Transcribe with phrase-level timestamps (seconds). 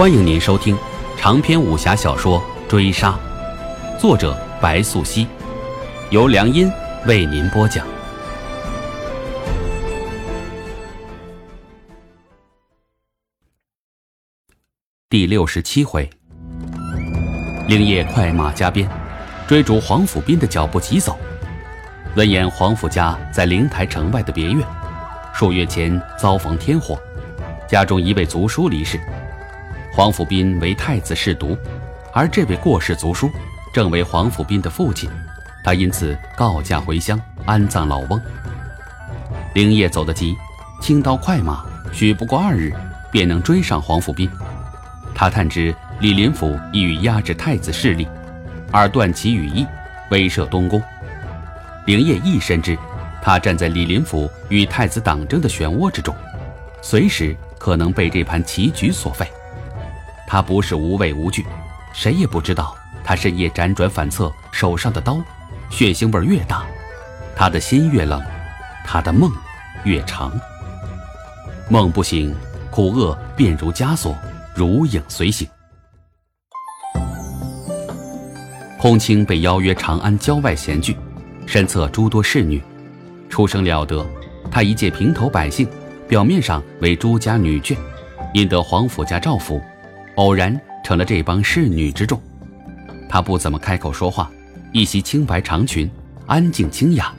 [0.00, 0.74] 欢迎您收听
[1.18, 3.10] 长篇武侠小说《追杀》，
[4.00, 5.26] 作者白素熙，
[6.08, 6.72] 由良音
[7.04, 7.86] 为您播讲。
[15.10, 16.08] 第六十七回，
[17.68, 18.88] 灵叶快马加鞭，
[19.46, 21.18] 追逐黄甫斌的脚步疾走。
[22.16, 24.66] 闻言，黄甫家在灵台城外的别院，
[25.34, 26.98] 数月前遭逢天祸，
[27.68, 28.98] 家中一位族叔离世。
[29.92, 31.56] 黄甫斌为太子侍读，
[32.12, 33.28] 而这位过世族叔
[33.72, 35.10] 正为黄甫斌的父亲，
[35.64, 38.20] 他因此告假回乡安葬老翁。
[39.54, 40.36] 灵叶走得急，
[40.80, 42.72] 轻刀快马，许不过二日，
[43.10, 44.30] 便能追上黄甫斌。
[45.12, 48.06] 他探知李林甫意欲压制太子势力，
[48.70, 49.66] 而断其羽翼，
[50.10, 50.80] 威慑东宫。
[51.84, 52.78] 灵叶亦深知，
[53.20, 56.14] 他站在李林甫与太子党争的漩涡之中，
[56.80, 59.26] 随时可能被这盘棋局所废。
[60.32, 61.44] 他不是无畏无惧，
[61.92, 65.18] 谁也不知道他深夜辗转反侧，手上的刀，
[65.70, 66.64] 血腥味越大，
[67.34, 68.22] 他的心越冷，
[68.86, 69.28] 他的梦
[69.82, 70.32] 越长。
[71.68, 72.32] 梦不醒，
[72.70, 74.16] 苦厄便如枷锁，
[74.54, 75.48] 如影随形。
[78.78, 80.96] 空青被邀约长安郊外闲聚，
[81.44, 82.62] 身侧诸多侍女，
[83.28, 84.06] 出生了得。
[84.48, 85.68] 他一介平头百姓，
[86.06, 87.76] 表面上为朱家女眷，
[88.32, 89.60] 因得皇甫家照拂。
[90.20, 90.54] 偶然
[90.84, 92.20] 成了这帮侍女之众，
[93.08, 94.30] 她不怎么开口说话，
[94.70, 95.90] 一袭青白长裙，
[96.26, 97.10] 安静清雅。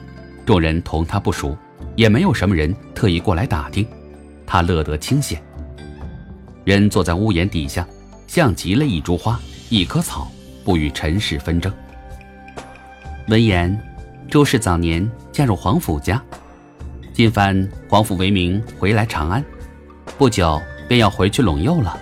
[0.46, 1.58] 众人同她不熟，
[1.96, 3.88] 也没有什么人特意过来打听，
[4.46, 5.42] 她乐得清闲。
[6.64, 7.88] 人坐在屋檐底下，
[8.28, 10.32] 像极了一株花，一棵草，
[10.64, 11.74] 不与尘世纷争。
[13.30, 13.76] 闻言，
[14.30, 16.22] 周氏早年嫁入皇甫家，
[17.14, 19.44] 今番皇甫为名回来长安，
[20.20, 22.00] 不久便要回去陇右了。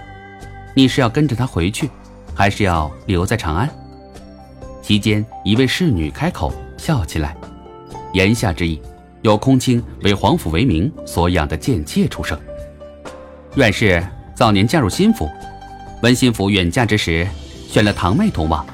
[0.79, 1.89] 你是要跟着他回去，
[2.33, 3.69] 还是要留在长安？
[4.81, 7.35] 席间，一位侍女开口笑起来，
[8.13, 8.81] 言下之意，
[9.21, 12.39] 有空卿为皇甫为名所养的贱妾出生。
[13.53, 14.01] 阮氏
[14.33, 15.29] 早年嫁入新府，
[16.01, 17.27] 闻新府远嫁之时，
[17.67, 18.65] 选了堂妹同往。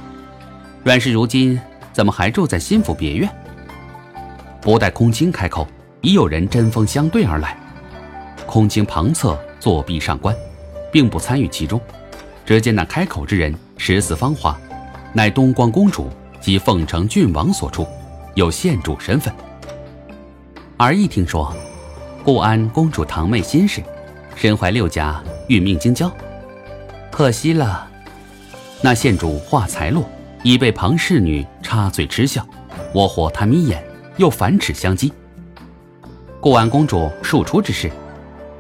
[0.84, 1.60] 阮氏如今
[1.92, 3.28] 怎么还住在新府别院？
[4.62, 5.68] 不待空卿开口，
[6.02, 7.58] 已有人针锋相对而来。
[8.46, 10.36] 空卿旁侧作壁上观。
[10.96, 11.78] 并不参与其中，
[12.46, 14.58] 只见那开口之人十四芳华，
[15.12, 17.86] 乃东光公主及凤城郡王所出，
[18.34, 19.34] 有县主身份。
[20.78, 21.54] 而一听说，
[22.24, 23.84] 固安公主堂妹心事，
[24.38, 26.10] 身怀六甲，运命精交，
[27.12, 27.86] 可惜了。
[28.80, 30.10] 那县主话才落，
[30.44, 32.48] 已被旁侍女插嘴嗤笑，
[32.94, 33.84] 我火他眯眼，
[34.16, 35.12] 又反齿相讥。
[36.40, 37.92] 固安公主庶出之事，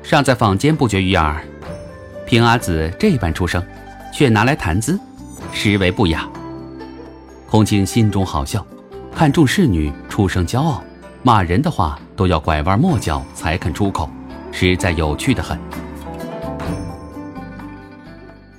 [0.04, 1.42] 尚在坊间不绝于耳。
[2.26, 3.64] 平阿紫这般出生，
[4.12, 5.00] 却拿来谈资，
[5.54, 6.28] 实为不雅。
[7.48, 8.66] 空青心中好笑，
[9.14, 10.84] 看众侍女出声骄傲，
[11.22, 14.10] 骂人的话都要拐弯抹角才肯出口，
[14.52, 15.58] 实在有趣的很。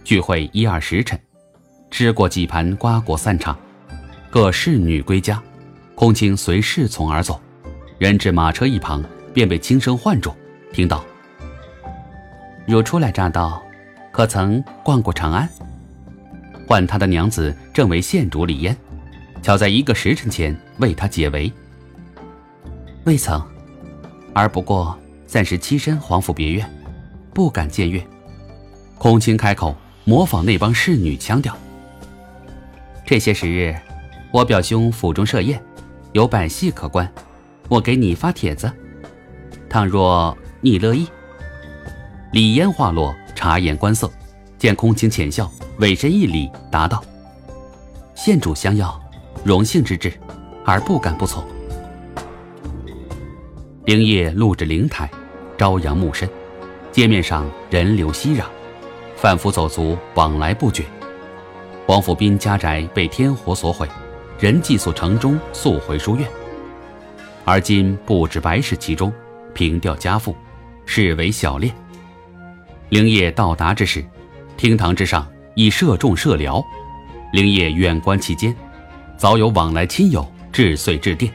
[0.04, 1.18] 聚会一二时辰，
[1.90, 3.58] 吃过几盘瓜果散场，
[4.30, 5.42] 各侍女归家，
[5.96, 7.40] 空青随侍从而走，
[7.98, 9.02] 人至马车一旁，
[9.34, 10.32] 便被轻声唤住，
[10.72, 11.04] 听到。
[12.66, 13.62] 如初来乍到，
[14.10, 15.48] 可曾逛过长安？
[16.66, 18.76] 唤他的娘子正为县主李嫣，
[19.40, 21.52] 巧在一个时辰前为他解围。
[23.04, 23.40] 未曾，
[24.34, 26.68] 而不过暂时栖身皇府别院，
[27.32, 28.04] 不敢僭越。
[28.98, 31.56] 空卿开口，模仿那帮侍女腔调。
[33.04, 33.76] 这些时日，
[34.32, 35.62] 我表兄府中设宴，
[36.14, 37.08] 有百戏可观，
[37.68, 38.68] 我给你发帖子。
[39.68, 41.06] 倘若你乐意。
[42.36, 44.12] 李嫣话落，察言观色，
[44.58, 47.02] 见空青浅笑，委身一礼，答道
[48.14, 48.94] ：“县主相邀，
[49.42, 50.12] 荣幸之至，
[50.62, 51.42] 而不敢不从。”
[53.86, 55.10] 灵叶露着灵台，
[55.56, 56.28] 朝阳暮深，
[56.92, 58.44] 街面上人流熙攘，
[59.16, 60.84] 贩夫走卒往来不绝。
[61.86, 63.88] 王府斌家宅被天火所毁，
[64.38, 66.28] 人寄宿城中速回书院，
[67.46, 69.10] 而今不止白事其中，
[69.54, 70.36] 平调家父，
[70.84, 71.74] 视为小练。
[72.88, 74.04] 灵业到达之时，
[74.56, 76.64] 厅堂之上已设众设僚。
[77.32, 78.54] 灵业远观其间，
[79.16, 81.32] 早有往来亲友至岁致电。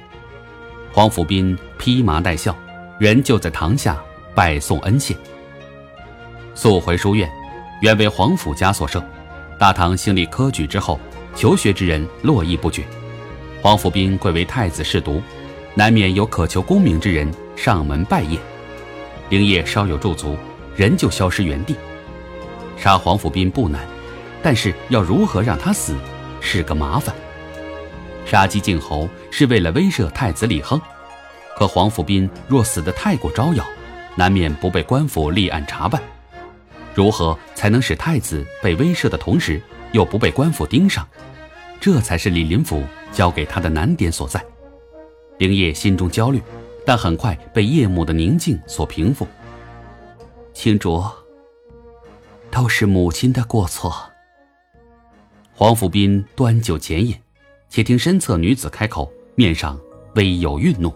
[0.94, 2.56] 黄甫斌披麻戴孝，
[2.98, 4.02] 人就在堂下
[4.34, 5.14] 拜送恩谢。
[6.56, 7.30] 速回书院，
[7.82, 9.04] 原为黄甫家所设。
[9.60, 10.98] 大唐兴立科举之后，
[11.36, 12.84] 求学之人络绎不绝。
[13.62, 15.22] 黄甫斌贵为太子侍读，
[15.76, 18.38] 难免有渴求功名之人上门拜谒。
[19.30, 20.38] 灵业稍有驻足。
[20.76, 21.76] 人就消失原地。
[22.78, 23.82] 杀黄甫斌不难，
[24.42, 25.96] 但是要如何让他死，
[26.40, 27.16] 是个麻烦。
[28.26, 30.80] 杀鸡儆猴是为了威慑太子李亨，
[31.58, 33.66] 可黄甫斌若死得太过招摇，
[34.16, 36.02] 难免不被官府立案查办。
[36.94, 41.08] 如何才能使太子被威慑的同时，又不被官府盯上？
[41.80, 44.44] 这才是李林甫交给他的难点所在。
[45.40, 46.42] 灵叶心中焦虑，
[46.86, 49.28] 但很快被夜幕的宁静所平复。
[50.54, 51.02] 青竹，
[52.52, 53.94] 都是母亲的过错。
[55.54, 57.16] 黄甫斌端酒浅饮，
[57.70, 59.80] 且听身侧女子开口，面上
[60.16, 60.92] 微有愠怒：“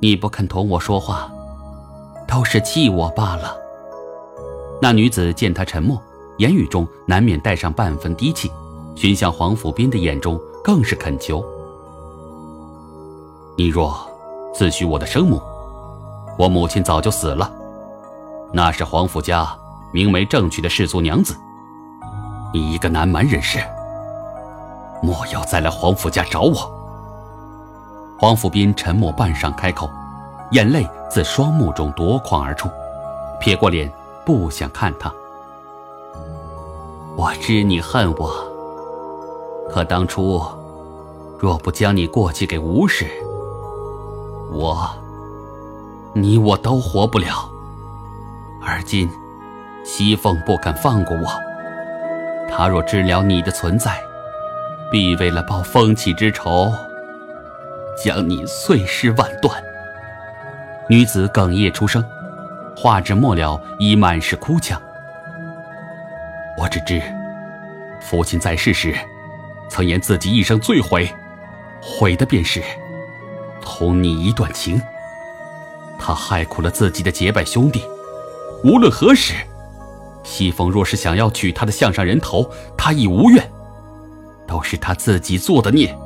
[0.00, 1.30] 你不肯同我说话，
[2.28, 3.56] 都是气我罢了。”
[4.80, 6.00] 那女子见他沉默，
[6.38, 8.50] 言语中难免带上半分低气，
[8.94, 11.44] 寻向黄甫斌的眼中更是恳求
[13.58, 13.94] ：“你若
[14.54, 15.42] 自诩我的生母，
[16.38, 17.56] 我母亲早就死了。
[18.52, 19.48] 那是黄甫家
[19.92, 21.36] 明媒正娶的世族娘子。
[22.52, 23.60] 你一个南蛮人士，
[25.02, 26.70] 莫要再来黄甫家找我。”
[28.18, 29.88] 黄甫斌沉默半晌，开口，
[30.50, 32.68] 眼泪自双目中夺眶而出，
[33.40, 33.90] 撇过脸。
[34.22, 35.12] 不想看他。
[37.16, 38.30] 我知你恨我，
[39.72, 40.40] 可当初
[41.36, 43.10] 若不将你过继给吴氏，
[44.52, 44.88] 我、
[46.12, 47.49] 你我都活不了。
[48.62, 49.10] 而今
[49.84, 51.28] 西凤不肯放过我，
[52.48, 53.98] 他若知了你的存在，
[54.90, 56.72] 必为了报风起之仇，
[58.02, 59.62] 将你碎尸万段。
[60.88, 62.04] 女子哽咽出声。
[62.76, 64.80] 话至末了，已满是哭腔。
[66.56, 67.02] 我只知，
[68.00, 68.94] 父亲在世时，
[69.68, 71.12] 曾言自己一生最悔，
[71.82, 72.62] 悔的便是
[73.60, 74.80] 同你一段情。
[75.98, 77.84] 他害苦了自己的结拜兄弟，
[78.62, 79.34] 无论何时，
[80.22, 83.50] 西风若是想要取他的项上人头，他亦无怨，
[84.46, 85.96] 都是他自己做的孽。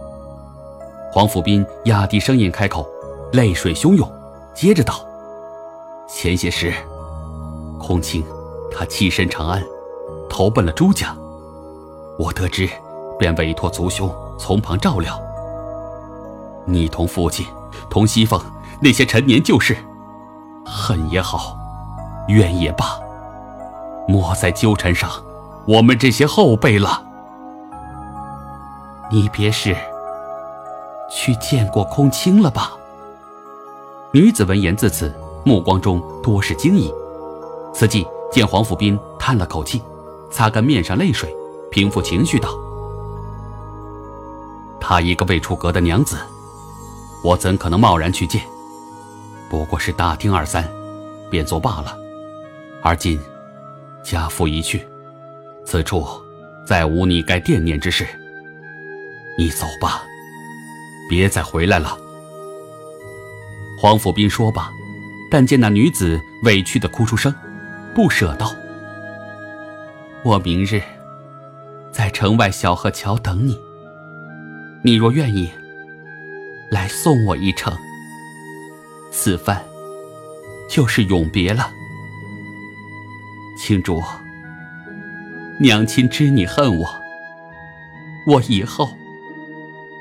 [1.12, 2.87] 黄甫斌压低声音开口，
[3.33, 4.11] 泪水汹涌，
[4.55, 5.05] 接着道。
[6.09, 6.73] 前些时，
[7.79, 8.25] 空青
[8.71, 9.62] 他弃身长安，
[10.29, 11.15] 投奔了朱家。
[12.19, 12.69] 我得知，
[13.19, 15.21] 便委托族兄从旁照料。
[16.67, 17.45] 你同父亲，
[17.91, 18.41] 同西凤
[18.81, 19.77] 那些陈年旧事，
[20.65, 21.57] 恨也好，
[22.29, 22.99] 怨也罢，
[24.09, 25.11] 莫再纠缠上
[25.67, 27.03] 我们这些后辈了。
[29.11, 29.76] 你别是
[31.11, 32.73] 去见过空青了吧？
[34.12, 35.15] 女子闻言自此。
[35.47, 36.91] 目光中多是惊疑，
[37.75, 39.82] 此际见黄甫斌叹了口气，
[40.31, 41.37] 擦干面上泪水，
[41.71, 42.49] 平复情绪道
[44.81, 46.17] ：“她一个未出阁的娘子，
[47.23, 48.41] 我怎可能贸然去见？
[49.50, 50.67] 不过是打听二三，
[51.29, 51.94] 便作罢了。
[52.85, 53.19] 而今
[54.03, 54.87] 家父已去，
[55.65, 56.07] 此处
[56.67, 58.07] 再无你该惦念之事。
[59.37, 60.05] 你走吧，
[61.09, 61.99] 别再回来了。”
[63.81, 64.71] 黄甫斌说罢。
[65.31, 67.35] 但见那女子委屈的哭出声，
[67.93, 68.55] 不舍道
[70.23, 70.81] ：“我明日
[71.91, 73.59] 在城外小河桥等你。
[74.85, 75.51] 你若愿意，
[76.71, 77.77] 来送我一程。
[79.11, 79.61] 此番
[80.71, 81.69] 就是永别了。
[83.56, 84.03] 青竹，
[85.59, 87.00] 娘亲知你恨我，
[88.26, 88.97] 我以后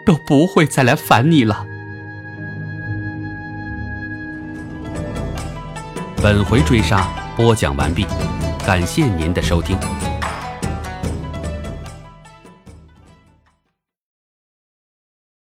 [0.06, 1.66] 都不会再来烦你了。”
[6.22, 8.06] 本回追杀播讲完毕，
[8.66, 9.77] 感谢您的收听。